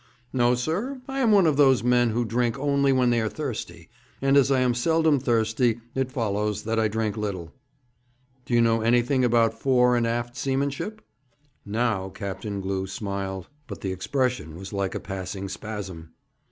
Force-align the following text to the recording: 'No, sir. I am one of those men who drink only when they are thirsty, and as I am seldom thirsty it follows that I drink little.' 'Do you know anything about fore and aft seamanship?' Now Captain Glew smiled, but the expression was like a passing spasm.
'No, 0.33 0.55
sir. 0.55 0.99
I 1.07 1.19
am 1.19 1.31
one 1.31 1.45
of 1.45 1.57
those 1.57 1.83
men 1.83 2.09
who 2.09 2.25
drink 2.25 2.57
only 2.57 2.91
when 2.91 3.11
they 3.11 3.21
are 3.21 3.29
thirsty, 3.29 3.87
and 4.19 4.35
as 4.35 4.49
I 4.49 4.61
am 4.61 4.73
seldom 4.73 5.19
thirsty 5.19 5.79
it 5.93 6.11
follows 6.11 6.63
that 6.63 6.79
I 6.79 6.87
drink 6.87 7.15
little.' 7.17 7.53
'Do 8.47 8.55
you 8.55 8.61
know 8.61 8.81
anything 8.81 9.23
about 9.23 9.53
fore 9.53 9.95
and 9.95 10.07
aft 10.07 10.35
seamanship?' 10.35 11.03
Now 11.67 12.09
Captain 12.09 12.61
Glew 12.61 12.87
smiled, 12.87 13.47
but 13.67 13.81
the 13.81 13.91
expression 13.91 14.55
was 14.57 14.73
like 14.73 14.95
a 14.95 14.99
passing 14.99 15.47
spasm. 15.47 16.09